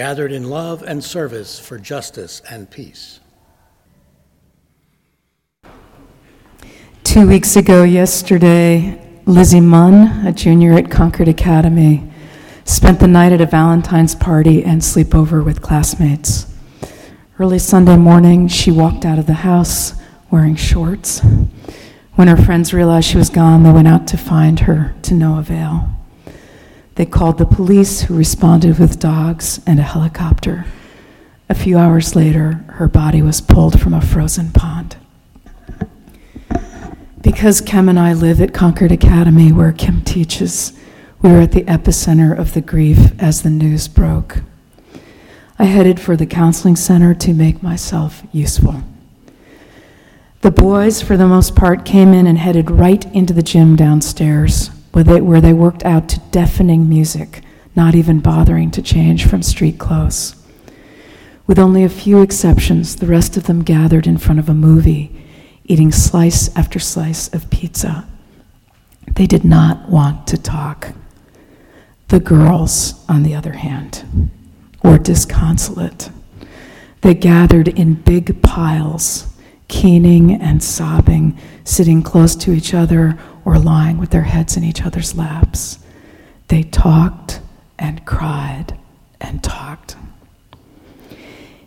[0.00, 3.20] gathered in love and service for justice and peace.
[7.04, 12.10] Two weeks ago, yesterday, Lizzie Munn, a junior at Concord Academy,
[12.64, 16.46] spent the night at a Valentine's party and sleepover with classmates.
[17.38, 19.92] Early Sunday morning, she walked out of the house
[20.30, 21.20] wearing shorts.
[22.14, 25.38] When her friends realized she was gone, they went out to find her to no
[25.38, 25.99] avail.
[27.00, 30.66] They called the police, who responded with dogs and a helicopter.
[31.48, 34.96] A few hours later, her body was pulled from a frozen pond.
[37.22, 40.78] Because Kim and I live at Concord Academy, where Kim teaches,
[41.22, 44.42] we were at the epicenter of the grief as the news broke.
[45.58, 48.82] I headed for the counseling center to make myself useful.
[50.42, 54.70] The boys, for the most part, came in and headed right into the gym downstairs
[54.92, 57.42] where they, where they worked out to deafening music,
[57.76, 60.34] not even bothering to change from street clothes.
[61.46, 65.24] With only a few exceptions, the rest of them gathered in front of a movie,
[65.64, 68.06] eating slice after slice of pizza.
[69.14, 70.92] They did not want to talk.
[72.08, 74.30] The girls, on the other hand,
[74.82, 76.10] were disconsolate.
[77.02, 79.29] They gathered in big piles,
[79.70, 84.82] keening and sobbing, sitting close to each other or lying with their heads in each
[84.82, 85.78] other's laps.
[86.48, 87.40] They talked
[87.78, 88.78] and cried
[89.20, 89.96] and talked.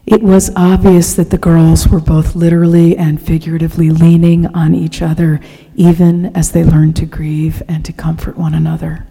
[0.05, 5.39] It was obvious that the girls were both literally and figuratively leaning on each other,
[5.75, 9.07] even as they learned to grieve and to comfort one another.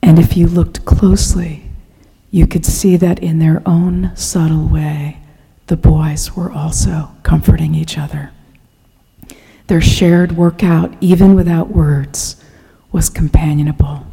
[0.00, 1.64] And if you looked closely,
[2.30, 5.18] you could see that in their own subtle way,
[5.66, 8.30] the boys were also comforting each other.
[9.68, 12.42] Their shared workout, even without words,
[12.90, 14.06] was companionable.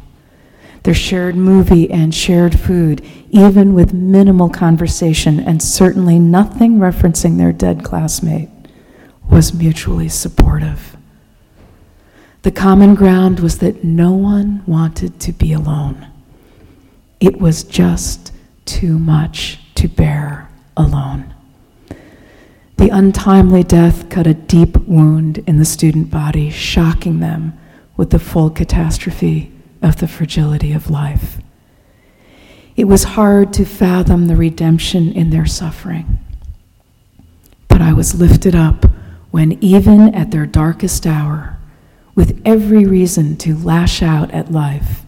[0.84, 7.52] Their shared movie and shared food, even with minimal conversation and certainly nothing referencing their
[7.52, 8.48] dead classmate,
[9.30, 10.96] was mutually supportive.
[12.42, 16.06] The common ground was that no one wanted to be alone.
[17.20, 18.32] It was just
[18.64, 21.34] too much to bear alone.
[22.80, 27.52] The untimely death cut a deep wound in the student body, shocking them
[27.98, 29.52] with the full catastrophe
[29.82, 31.42] of the fragility of life.
[32.76, 36.20] It was hard to fathom the redemption in their suffering.
[37.68, 38.86] But I was lifted up
[39.30, 41.58] when, even at their darkest hour,
[42.14, 45.02] with every reason to lash out at life,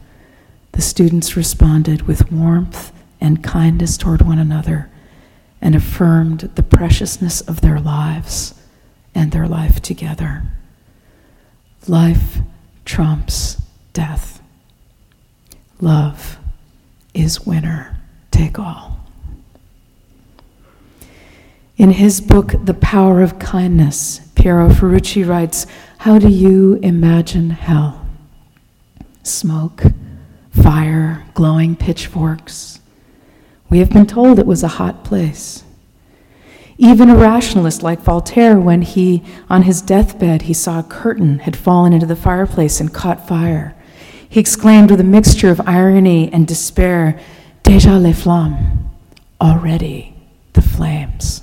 [0.72, 4.91] the students responded with warmth and kindness toward one another
[5.62, 8.54] and affirmed the preciousness of their lives
[9.14, 10.42] and their life together.
[11.86, 12.38] Life
[12.84, 13.62] trumps
[13.92, 14.42] death.
[15.80, 16.38] Love
[17.14, 17.96] is winner
[18.32, 18.98] take all.
[21.76, 25.66] In his book, The Power of Kindness, Piero Ferrucci writes
[25.98, 28.06] How do you imagine hell?
[29.22, 29.84] Smoke,
[30.50, 32.80] fire, glowing pitchforks,
[33.72, 35.64] we have been told it was a hot place.
[36.76, 41.56] Even a rationalist like Voltaire, when he, on his deathbed, he saw a curtain had
[41.56, 43.74] fallen into the fireplace and caught fire,
[44.28, 47.18] he exclaimed with a mixture of irony and despair,
[47.64, 48.78] Déjà les flammes,
[49.40, 50.16] already
[50.52, 51.42] the flames.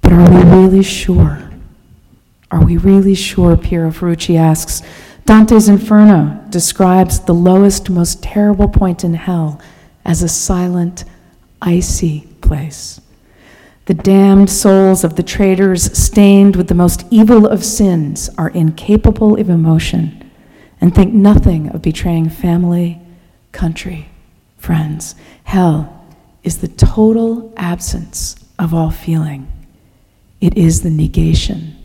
[0.00, 1.50] But are we really sure?
[2.50, 4.80] Are we really sure, Piero Ferrucci asks?
[5.26, 9.60] Dante's Inferno describes the lowest, most terrible point in hell
[10.08, 11.04] as a silent,
[11.60, 12.98] icy place.
[13.84, 19.38] The damned souls of the traitors, stained with the most evil of sins, are incapable
[19.38, 20.30] of emotion
[20.80, 23.00] and think nothing of betraying family,
[23.52, 24.08] country,
[24.56, 25.14] friends.
[25.44, 26.06] Hell
[26.42, 29.46] is the total absence of all feeling,
[30.40, 31.76] it is the negation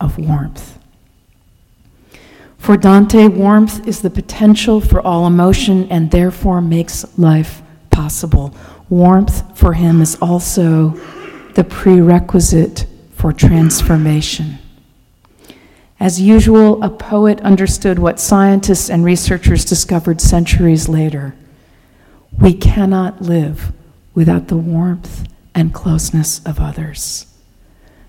[0.00, 0.78] of warmth.
[2.58, 8.54] For Dante, warmth is the potential for all emotion and therefore makes life possible.
[8.88, 10.90] Warmth for him is also
[11.54, 14.58] the prerequisite for transformation.
[15.98, 21.34] As usual, a poet understood what scientists and researchers discovered centuries later.
[22.40, 23.72] We cannot live
[24.14, 27.26] without the warmth and closeness of others.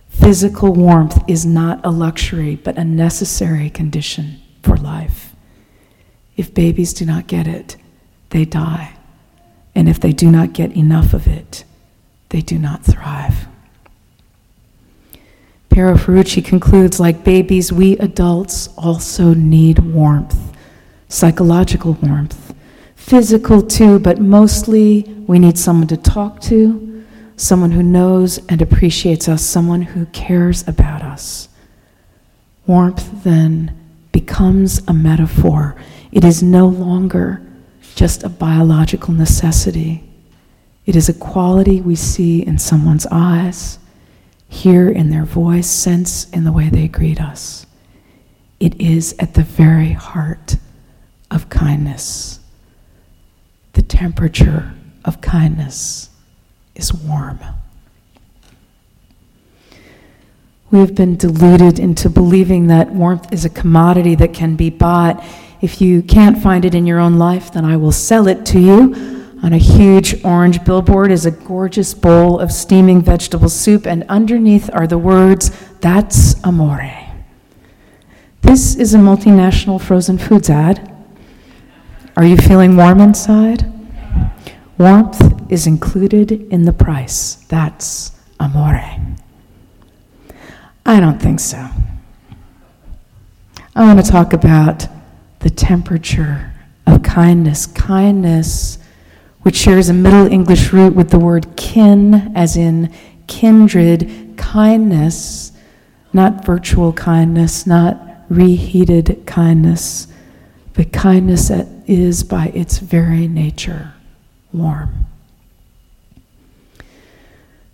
[0.08, 5.36] Physical warmth is not a luxury, but a necessary condition for life.
[6.38, 7.76] If babies do not get it,
[8.30, 8.94] they die.
[9.74, 11.64] And if they do not get enough of it,
[12.30, 13.48] they do not thrive.
[15.70, 20.54] Piero Ferrucci concludes like babies, we adults also need warmth,
[21.08, 22.54] psychological warmth,
[22.96, 27.06] physical too, but mostly we need someone to talk to,
[27.38, 31.48] someone who knows and appreciates us, someone who cares about us.
[32.68, 33.78] Warmth then
[34.12, 35.76] becomes a metaphor.
[36.12, 37.42] It is no longer
[37.96, 40.04] just a biological necessity.
[40.86, 43.80] It is a quality we see in someone's eyes
[44.52, 47.66] hear in their voice, sense in the way they greet us.
[48.60, 50.58] It is at the very heart
[51.32, 52.40] of kindness.
[53.74, 54.74] The temperature
[55.06, 56.10] of kindness
[56.76, 57.40] is warm.
[60.70, 65.24] We have been deluded into believing that warmth is a commodity that can be bought.
[65.62, 68.60] If you can't find it in your own life, then I will sell it to
[68.60, 68.96] you.
[69.44, 74.70] On a huge orange billboard is a gorgeous bowl of steaming vegetable soup, and underneath
[74.74, 76.92] are the words, That's amore.
[78.42, 80.88] This is a multinational frozen foods ad.
[82.18, 83.72] Are you feeling warm inside?
[84.78, 87.36] Warmth is included in the price.
[87.50, 88.82] That's amore.
[90.86, 91.70] I don't think so.
[93.76, 94.88] I want to talk about
[95.42, 96.54] the temperature
[96.88, 97.66] of kindness.
[97.68, 98.78] Kindness
[99.42, 102.94] which shares a Middle English root with the word kin, as in
[103.28, 105.52] kindred, kindness,
[106.14, 108.00] not virtual kindness, not
[108.30, 110.08] reheated kindness,
[110.74, 113.94] but kindness that is by its very nature
[114.54, 115.08] warm.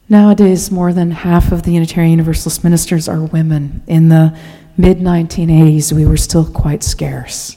[0.09, 3.83] Nowadays, more than half of the Unitarian Universalist ministers are women.
[3.87, 4.37] In the
[4.77, 7.56] mid 1980s, we were still quite scarce.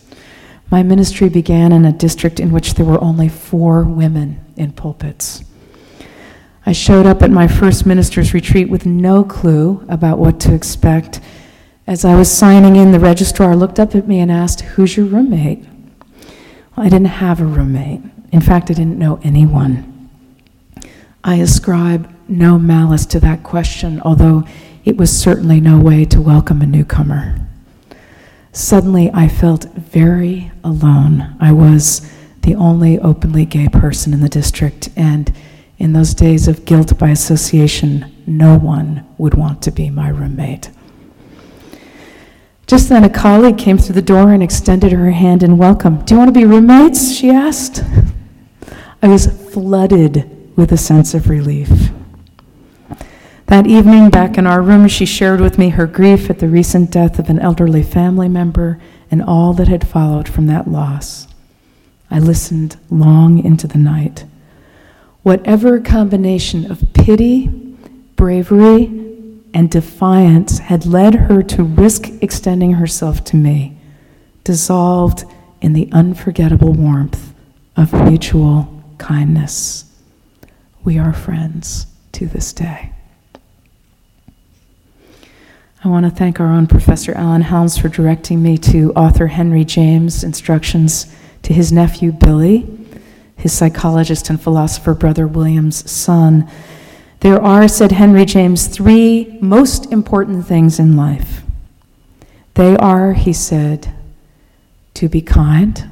[0.70, 5.42] My ministry began in a district in which there were only four women in pulpits.
[6.64, 11.20] I showed up at my first minister's retreat with no clue about what to expect.
[11.88, 15.06] As I was signing in, the registrar looked up at me and asked, Who's your
[15.06, 15.64] roommate?
[16.76, 18.02] Well, I didn't have a roommate.
[18.30, 20.08] In fact, I didn't know anyone.
[21.24, 24.44] I ascribe no malice to that question, although
[24.84, 27.49] it was certainly no way to welcome a newcomer.
[28.52, 31.36] Suddenly, I felt very alone.
[31.40, 32.10] I was
[32.42, 35.32] the only openly gay person in the district, and
[35.78, 40.70] in those days of guilt by association, no one would want to be my roommate.
[42.66, 46.04] Just then, a colleague came through the door and extended her hand in welcome.
[46.04, 47.12] Do you want to be roommates?
[47.12, 47.84] she asked.
[49.02, 51.90] I was flooded with a sense of relief.
[53.50, 56.92] That evening, back in our room, she shared with me her grief at the recent
[56.92, 58.80] death of an elderly family member
[59.10, 61.26] and all that had followed from that loss.
[62.12, 64.24] I listened long into the night.
[65.24, 67.48] Whatever combination of pity,
[68.14, 68.84] bravery,
[69.52, 73.76] and defiance had led her to risk extending herself to me
[74.44, 75.24] dissolved
[75.60, 77.34] in the unforgettable warmth
[77.76, 79.86] of mutual kindness.
[80.84, 82.92] We are friends to this day.
[85.82, 89.64] I want to thank our own Professor Alan Helms for directing me to author Henry
[89.64, 91.06] James' instructions
[91.42, 92.68] to his nephew Billy,
[93.34, 96.46] his psychologist and philosopher brother William's son.
[97.20, 101.44] There are, said Henry James, three most important things in life.
[102.54, 103.94] They are, he said,
[104.92, 105.88] to be kind,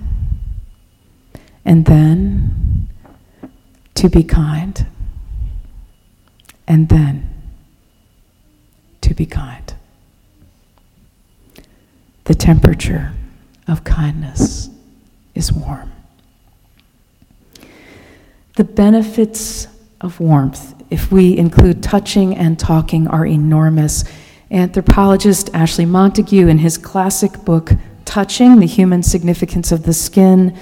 [1.64, 2.90] and then
[3.94, 4.86] to be kind,
[6.66, 7.30] and then
[9.00, 9.68] to be kind
[12.28, 13.10] the temperature
[13.66, 14.68] of kindness
[15.34, 15.90] is warm.
[18.56, 19.66] The benefits
[20.02, 24.04] of warmth, if we include touching and talking, are enormous.
[24.50, 27.72] Anthropologist Ashley Montagu, in his classic book,
[28.04, 30.54] Touching the Human Significance of the Skin,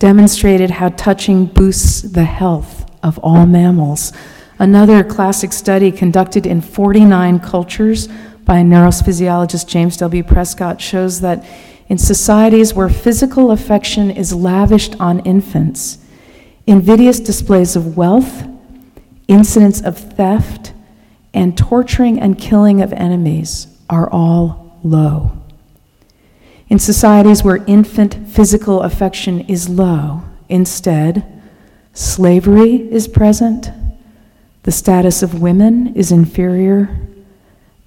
[0.00, 4.12] demonstrated how touching boosts the health of all mammals.
[4.58, 8.08] Another classic study conducted in 49 cultures
[8.44, 10.22] by neurophysiologist James W.
[10.22, 11.44] Prescott shows that
[11.88, 15.98] in societies where physical affection is lavished on infants,
[16.66, 18.44] invidious displays of wealth,
[19.28, 20.72] incidents of theft,
[21.34, 25.32] and torturing and killing of enemies are all low.
[26.68, 31.42] In societies where infant physical affection is low, instead,
[31.94, 33.70] Slavery is present,
[34.62, 36.98] the status of women is inferior,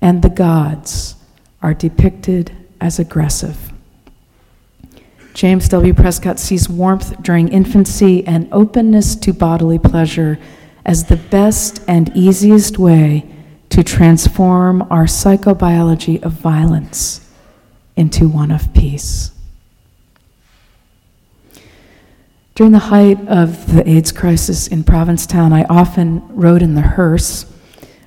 [0.06, 1.16] and the gods
[1.64, 3.74] are depicted as aggressive.
[5.34, 5.96] James W.
[5.96, 10.38] Prescott sees warmth during infancy and openness to bodily pleasure
[10.86, 13.28] as the best and easiest way
[13.70, 17.28] to transform our psychobiology of violence
[17.96, 19.32] into one of peace.
[22.54, 27.52] During the height of the AIDS crisis in Provincetown, I often rode in the hearse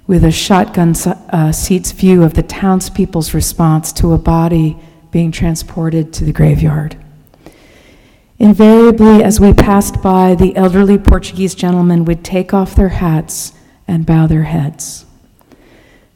[0.09, 4.77] with a shotgun uh, seat's view of the townspeople's response to a body
[5.11, 6.97] being transported to the graveyard.
[8.39, 13.53] Invariably, as we passed by, the elderly Portuguese gentlemen would take off their hats
[13.87, 15.05] and bow their heads.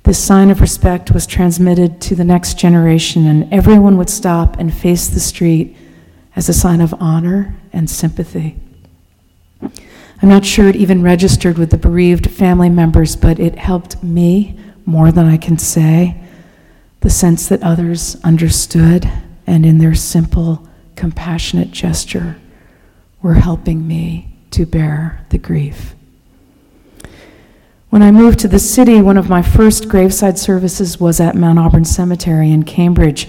[0.05, 4.73] This sign of respect was transmitted to the next generation, and everyone would stop and
[4.73, 5.77] face the street
[6.35, 8.57] as a sign of honor and sympathy.
[10.23, 14.57] I'm not sure it even registered with the bereaved family members, but it helped me
[14.87, 16.23] more than I can say.
[17.01, 19.11] The sense that others understood
[19.49, 22.37] and in their simple, compassionate gesture
[23.21, 25.97] were helping me to bear the grief.
[27.91, 31.59] When I moved to the city, one of my first graveside services was at Mount
[31.59, 33.29] Auburn Cemetery in Cambridge.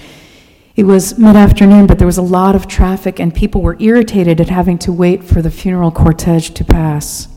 [0.76, 4.42] It was mid afternoon, but there was a lot of traffic, and people were irritated
[4.42, 7.28] at having to wait for the funeral cortege to pass.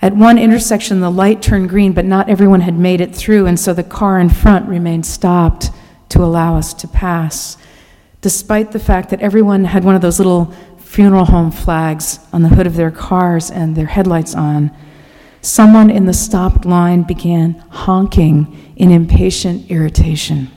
[0.00, 3.60] At one intersection, the light turned green, but not everyone had made it through, and
[3.60, 5.70] so the car in front remained stopped
[6.08, 7.58] to allow us to pass,
[8.22, 12.48] despite the fact that everyone had one of those little funeral home flags on the
[12.48, 14.70] hood of their cars and their headlights on.
[15.42, 20.50] Someone in the stopped line began honking in impatient irritation.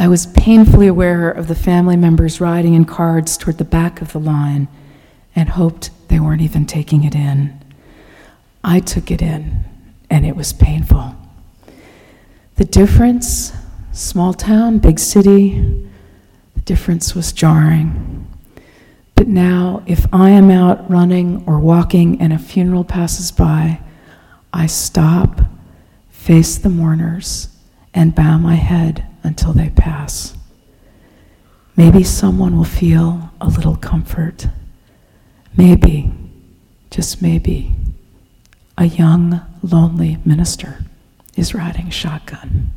[0.00, 4.12] I was painfully aware of the family members riding in cars toward the back of
[4.12, 4.68] the line
[5.34, 7.60] and hoped they weren't even taking it in.
[8.62, 9.64] I took it in,
[10.08, 11.16] and it was painful.
[12.56, 13.52] The difference,
[13.92, 15.88] small town, big city,
[16.54, 18.24] the difference was jarring.
[19.16, 23.80] But now, if I am out running or walking and a funeral passes by,
[24.52, 25.40] I stop,
[26.08, 27.48] face the mourners,
[27.92, 30.36] and bow my head until they pass.
[31.76, 34.48] Maybe someone will feel a little comfort.
[35.56, 36.12] Maybe,
[36.90, 37.74] just maybe,
[38.76, 40.84] a young, lonely minister
[41.36, 42.72] is riding shotgun.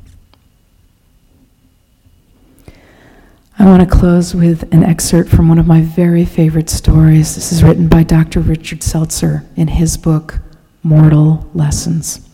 [3.60, 7.36] I want to close with an excerpt from one of my very favorite stories.
[7.36, 8.39] This is written by Dr.
[8.39, 10.39] Richard Selzer in his book,
[10.81, 12.27] Mortal Lessons.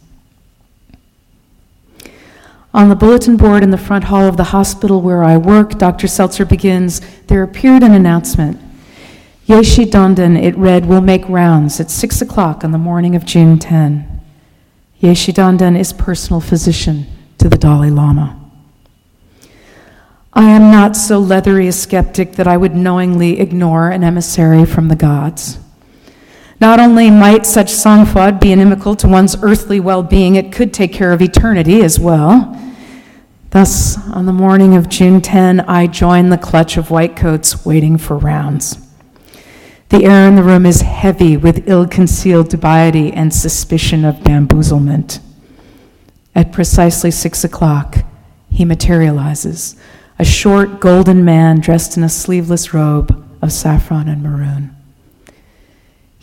[2.73, 6.07] On the bulletin board in the front hall of the hospital where I work, Dr.
[6.07, 8.59] Selzer begins There appeared an announcement.
[9.47, 13.57] Yeshi Dhonden, it read, will make rounds at 6 o'clock on the morning of June
[13.57, 14.21] 10.
[15.01, 17.05] Yeshi Dhonden is personal physician
[17.37, 18.37] to the Dalai Lama.
[20.33, 24.89] I am not so leathery a skeptic that I would knowingly ignore an emissary from
[24.89, 25.59] the gods.
[26.59, 30.91] Not only might such sangfroid be inimical to one's earthly well being, it could take
[30.91, 32.53] care of eternity as well.
[33.51, 38.17] Thus, on the morning of June 10, I join the clutch of whitecoats waiting for
[38.17, 38.77] rounds.
[39.89, 45.19] The air in the room is heavy with ill concealed dubiety and suspicion of bamboozlement.
[46.35, 47.99] At precisely six o'clock,
[48.49, 49.75] he materializes,
[50.19, 54.76] a short golden man dressed in a sleeveless robe of saffron and maroon.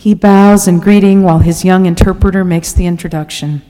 [0.05, 3.63] He bows in greeting while his young interpreter makes the introduction.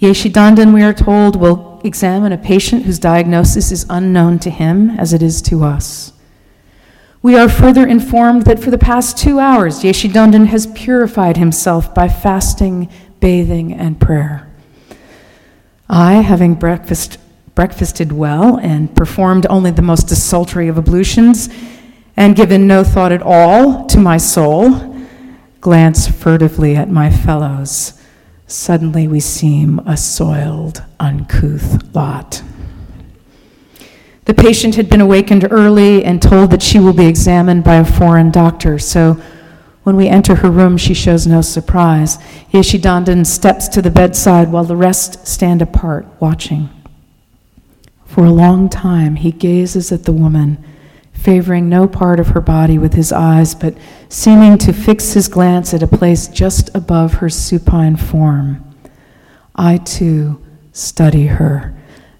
[0.00, 4.90] Yeshi Dhonden, we are told, will examine a patient whose diagnosis is unknown to him
[4.90, 6.12] as it is to us.
[7.22, 11.92] We are further informed that for the past two hours, Yeshi Dhonden has purified himself
[11.92, 14.48] by fasting, bathing, and prayer.
[15.90, 17.18] I, having breakfast,
[17.56, 21.48] breakfasted well and performed only the most desultory of ablutions,
[22.16, 24.94] and given no thought at all to my soul,
[25.60, 28.00] glance furtively at my fellows
[28.46, 32.42] Suddenly we seem a soiled, uncouth lot.
[34.26, 37.84] The patient had been awakened early and told that she will be examined by a
[37.84, 39.20] foreign doctor, so
[39.82, 42.16] when we enter her room, she shows no surprise.
[42.52, 46.70] Yeshi Dhonden steps to the bedside while the rest stand apart, watching.
[48.06, 50.62] For a long time, he gazes at the woman
[51.24, 53.74] favoring no part of her body with his eyes, but
[54.10, 58.62] seeming to fix his glance at a place just above her supine form.
[59.56, 61.74] I too study her.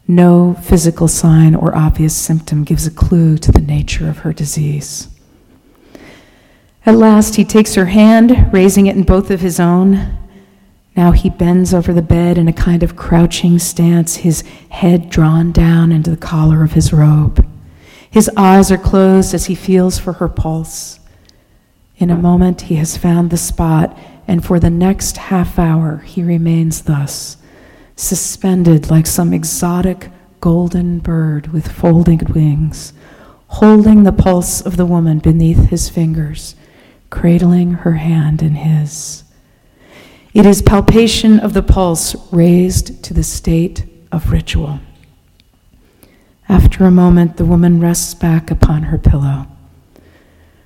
[0.08, 5.08] No physical sign or obvious symptom gives a clue to the nature of her disease.
[6.86, 10.16] At last, he takes her hand, raising it in both of his own.
[10.96, 15.52] Now he bends over the bed in a kind of crouching stance, his head drawn
[15.52, 17.46] down into the collar of his robe.
[18.14, 21.00] His eyes are closed as he feels for her pulse.
[21.96, 26.22] In a moment, he has found the spot, and for the next half hour, he
[26.22, 27.38] remains thus,
[27.96, 32.92] suspended like some exotic golden bird with folded wings,
[33.48, 36.54] holding the pulse of the woman beneath his fingers,
[37.10, 39.24] cradling her hand in his.
[40.32, 44.78] It is palpation of the pulse raised to the state of ritual.
[46.48, 49.46] After a moment, the woman rests back upon her pillow.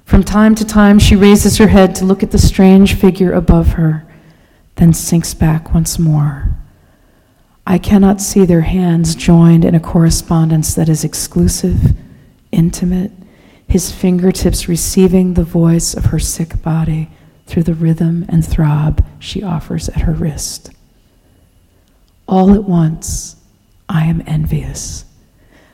[0.04, 3.74] From time to time, she raises her head to look at the strange figure above
[3.74, 4.06] her,
[4.76, 6.56] then sinks back once more.
[7.66, 11.94] I cannot see their hands joined in a correspondence that is exclusive,
[12.50, 13.12] intimate,
[13.68, 17.10] his fingertips receiving the voice of her sick body
[17.46, 20.70] through the rhythm and throb she offers at her wrist.
[22.26, 23.36] All at once,
[23.88, 25.04] I am envious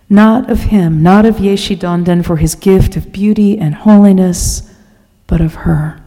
[0.09, 4.71] not of him, not of Yeshi Dhonden for his gift of beauty and holiness,
[5.27, 6.01] but of her.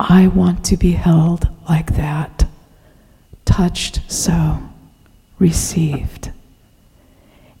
[0.00, 2.48] I want to be held like that,
[3.44, 4.58] touched so,
[5.38, 6.32] received.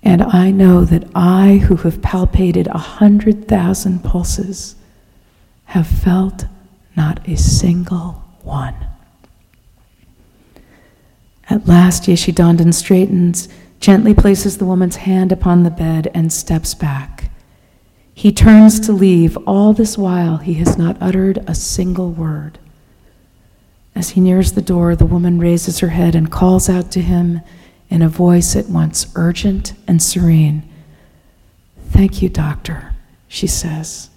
[0.02, 4.74] And I know that I, who have palpated a hundred thousand pulses,
[5.66, 6.46] have felt
[6.96, 8.74] not a single one.
[11.48, 13.48] At last, Yeshi Dhonden straightens
[13.82, 17.30] gently places the woman's hand upon the bed and steps back.
[18.14, 19.36] He turns to leave.
[19.38, 22.60] All this while, he has not uttered a single word.
[23.96, 27.40] As he nears the door, the woman raises her head and calls out to him
[27.90, 30.62] in a voice at once urgent and serene.
[31.90, 32.94] Thank you, doctor,
[33.26, 34.10] she says,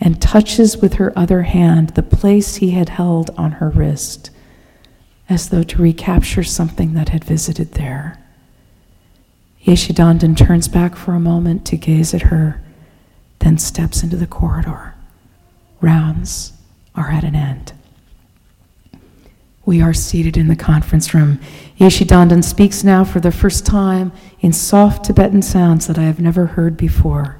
[0.00, 4.30] and touches with her other hand the place he had held on her wrist,
[5.28, 8.19] as though to recapture something that had visited there.
[9.64, 12.60] Yeshi Dhonden turns back for a moment to gaze at her,
[13.40, 14.94] then steps into the corridor.
[15.80, 16.52] Rounds
[16.94, 17.72] are at an end.
[19.66, 21.38] We are seated in the conference room.
[21.78, 26.20] Yeshi Dhonden speaks now for the first time in soft Tibetan sounds that I have
[26.20, 27.38] never heard before.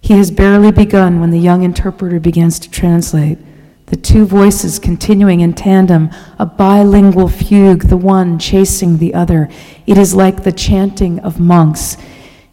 [0.00, 3.38] He has barely begun when the young interpreter begins to translate
[3.88, 9.48] the two voices continuing in tandem, a bilingual fugue, the one chasing the other.
[9.86, 11.96] It is like the chanting of monks.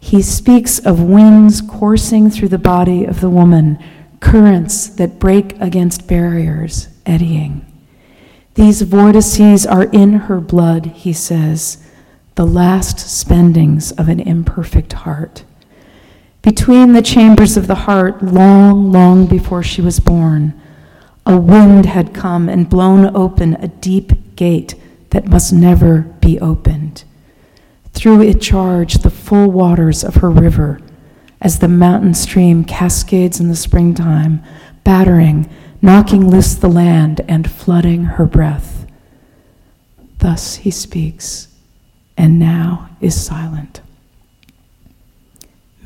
[0.00, 3.78] He speaks of winds coursing through the body of the woman,
[4.20, 7.70] currents that break against barriers, eddying.
[8.54, 11.86] These vortices are in her blood, he says,
[12.36, 15.44] the last spendings of an imperfect heart.
[16.40, 20.58] Between the chambers of the heart, long, long before she was born,
[21.26, 24.74] a wind had come and blown open a deep gate
[25.10, 27.02] that must never be opened.
[27.92, 30.80] Through it charged the full waters of her river
[31.40, 34.42] as the mountain stream cascades in the springtime,
[34.84, 35.48] battering,
[35.82, 38.86] knocking loose the land, and flooding her breath.
[40.18, 41.48] Thus he speaks,
[42.16, 43.80] and now is silent.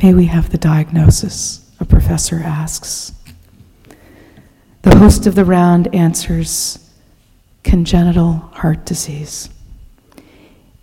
[0.03, 3.13] May we have the diagnosis, a professor asks.
[4.83, 6.91] The host of the round answers
[7.63, 9.51] congenital heart disease,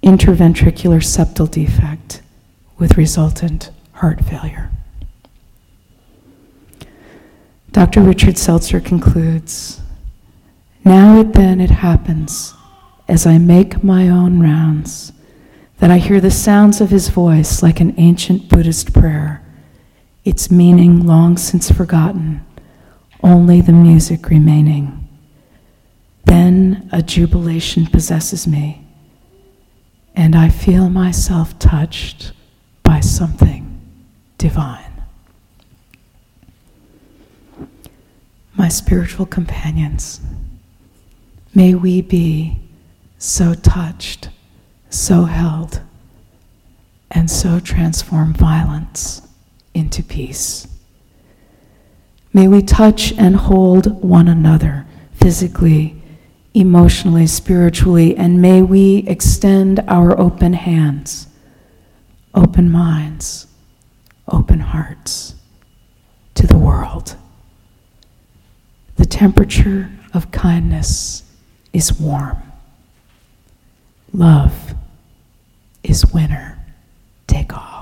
[0.03, 2.21] interventricular septal defect
[2.77, 4.69] with resultant heart failure.
[7.71, 8.01] Dr.
[8.01, 9.81] Richard Selzer concludes
[10.85, 12.53] Now it then it happens,
[13.07, 15.11] as I make my own rounds,
[15.79, 19.43] that I hear the sounds of his voice like an ancient Buddhist prayer,
[20.23, 22.45] its meaning long since forgotten
[23.23, 25.07] only the music remaining.
[26.25, 28.85] Then a jubilation possesses me,
[30.15, 32.33] and I feel myself touched
[32.83, 33.79] by something
[34.37, 34.83] divine.
[38.55, 40.19] My spiritual companions,
[41.53, 42.59] may we be
[43.17, 44.29] so touched,
[44.89, 45.81] so held,
[47.11, 49.21] and so transform violence
[49.73, 50.67] into peace.
[52.37, 55.99] May we touch and hold one another physically,
[56.53, 61.25] emotionally, spiritually, and may we extend our open hands,
[62.35, 63.47] open minds,
[64.27, 65.33] open hearts
[66.35, 67.15] to the world.
[68.97, 71.23] The temperature of kindness
[71.73, 72.37] is warm.
[74.13, 74.75] Love
[75.81, 76.63] is winner.
[77.25, 77.76] Take off.